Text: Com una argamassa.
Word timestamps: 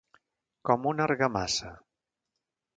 Com 0.69 0.87
una 0.93 1.07
argamassa. 1.09 1.71